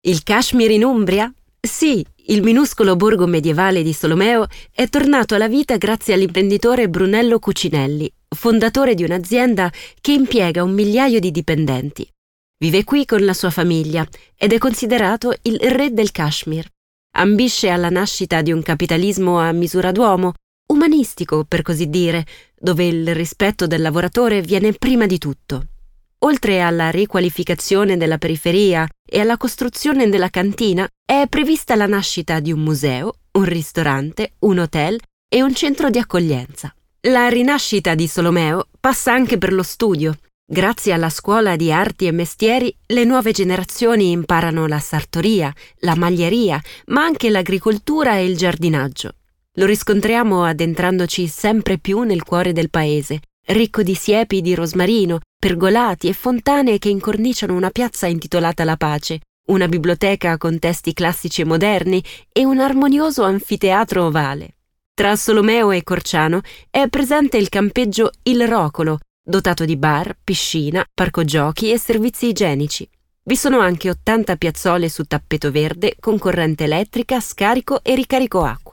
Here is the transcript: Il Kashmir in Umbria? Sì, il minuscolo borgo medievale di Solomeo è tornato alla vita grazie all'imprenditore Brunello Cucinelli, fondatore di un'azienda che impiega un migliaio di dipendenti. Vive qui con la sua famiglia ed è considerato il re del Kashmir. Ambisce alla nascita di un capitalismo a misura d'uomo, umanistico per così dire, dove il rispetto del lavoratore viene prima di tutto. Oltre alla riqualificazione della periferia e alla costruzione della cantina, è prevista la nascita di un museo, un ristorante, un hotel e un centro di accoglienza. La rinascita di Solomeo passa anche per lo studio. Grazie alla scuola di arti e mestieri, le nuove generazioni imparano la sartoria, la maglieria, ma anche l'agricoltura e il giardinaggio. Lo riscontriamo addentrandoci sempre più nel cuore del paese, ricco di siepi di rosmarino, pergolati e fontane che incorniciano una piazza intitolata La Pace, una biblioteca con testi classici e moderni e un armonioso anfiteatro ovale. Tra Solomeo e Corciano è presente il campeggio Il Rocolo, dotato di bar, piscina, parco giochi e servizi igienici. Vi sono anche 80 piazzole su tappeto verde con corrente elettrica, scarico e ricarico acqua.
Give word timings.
Il 0.00 0.22
Kashmir 0.22 0.70
in 0.70 0.84
Umbria? 0.84 1.32
Sì, 1.60 2.06
il 2.26 2.40
minuscolo 2.44 2.94
borgo 2.94 3.26
medievale 3.26 3.82
di 3.82 3.92
Solomeo 3.92 4.46
è 4.72 4.88
tornato 4.88 5.34
alla 5.34 5.48
vita 5.48 5.76
grazie 5.76 6.14
all'imprenditore 6.14 6.88
Brunello 6.88 7.40
Cucinelli, 7.40 8.08
fondatore 8.28 8.94
di 8.94 9.02
un'azienda 9.02 9.72
che 10.00 10.12
impiega 10.12 10.62
un 10.62 10.70
migliaio 10.70 11.18
di 11.18 11.32
dipendenti. 11.32 12.08
Vive 12.58 12.84
qui 12.84 13.04
con 13.06 13.24
la 13.24 13.32
sua 13.32 13.50
famiglia 13.50 14.06
ed 14.36 14.52
è 14.52 14.58
considerato 14.58 15.34
il 15.42 15.58
re 15.58 15.92
del 15.92 16.12
Kashmir. 16.12 16.68
Ambisce 17.16 17.68
alla 17.68 17.90
nascita 17.90 18.40
di 18.40 18.52
un 18.52 18.62
capitalismo 18.62 19.40
a 19.40 19.50
misura 19.50 19.90
d'uomo, 19.90 20.34
umanistico 20.72 21.42
per 21.42 21.62
così 21.62 21.88
dire, 21.88 22.24
dove 22.56 22.86
il 22.86 23.16
rispetto 23.16 23.66
del 23.66 23.82
lavoratore 23.82 24.42
viene 24.42 24.74
prima 24.74 25.06
di 25.06 25.18
tutto. 25.18 25.66
Oltre 26.20 26.60
alla 26.60 26.90
riqualificazione 26.90 27.96
della 27.96 28.18
periferia 28.18 28.88
e 29.08 29.20
alla 29.20 29.36
costruzione 29.36 30.08
della 30.08 30.28
cantina, 30.28 30.86
è 31.04 31.26
prevista 31.28 31.74
la 31.74 31.86
nascita 31.86 32.40
di 32.40 32.52
un 32.52 32.60
museo, 32.60 33.14
un 33.32 33.44
ristorante, 33.44 34.34
un 34.40 34.58
hotel 34.58 34.98
e 35.28 35.42
un 35.42 35.54
centro 35.54 35.90
di 35.90 35.98
accoglienza. 35.98 36.72
La 37.02 37.28
rinascita 37.28 37.94
di 37.94 38.08
Solomeo 38.08 38.68
passa 38.78 39.12
anche 39.12 39.38
per 39.38 39.52
lo 39.52 39.62
studio. 39.62 40.16
Grazie 40.44 40.92
alla 40.92 41.10
scuola 41.10 41.56
di 41.56 41.70
arti 41.70 42.06
e 42.06 42.12
mestieri, 42.12 42.74
le 42.86 43.04
nuove 43.04 43.32
generazioni 43.32 44.10
imparano 44.10 44.66
la 44.66 44.80
sartoria, 44.80 45.52
la 45.80 45.94
maglieria, 45.94 46.60
ma 46.86 47.04
anche 47.04 47.30
l'agricoltura 47.30 48.16
e 48.16 48.24
il 48.24 48.36
giardinaggio. 48.36 49.12
Lo 49.58 49.66
riscontriamo 49.66 50.44
addentrandoci 50.44 51.26
sempre 51.26 51.78
più 51.78 52.00
nel 52.02 52.22
cuore 52.22 52.52
del 52.52 52.70
paese, 52.70 53.20
ricco 53.46 53.82
di 53.82 53.94
siepi 53.94 54.40
di 54.40 54.54
rosmarino, 54.54 55.20
pergolati 55.38 56.08
e 56.08 56.14
fontane 56.14 56.78
che 56.78 56.88
incorniciano 56.88 57.54
una 57.54 57.70
piazza 57.70 58.06
intitolata 58.06 58.64
La 58.64 58.76
Pace, 58.76 59.20
una 59.50 59.68
biblioteca 59.68 60.36
con 60.36 60.58
testi 60.58 60.92
classici 60.92 61.42
e 61.42 61.44
moderni 61.44 62.02
e 62.32 62.44
un 62.44 62.58
armonioso 62.58 63.22
anfiteatro 63.22 64.04
ovale. 64.04 64.56
Tra 64.92 65.14
Solomeo 65.14 65.70
e 65.70 65.84
Corciano 65.84 66.40
è 66.68 66.88
presente 66.88 67.36
il 67.36 67.48
campeggio 67.48 68.10
Il 68.24 68.48
Rocolo, 68.48 68.98
dotato 69.22 69.64
di 69.64 69.76
bar, 69.76 70.16
piscina, 70.22 70.84
parco 70.92 71.24
giochi 71.24 71.70
e 71.70 71.78
servizi 71.78 72.26
igienici. 72.26 72.88
Vi 73.22 73.36
sono 73.36 73.60
anche 73.60 73.90
80 73.90 74.36
piazzole 74.36 74.88
su 74.88 75.04
tappeto 75.04 75.52
verde 75.52 75.94
con 76.00 76.18
corrente 76.18 76.64
elettrica, 76.64 77.20
scarico 77.20 77.84
e 77.84 77.94
ricarico 77.94 78.42
acqua. 78.42 78.67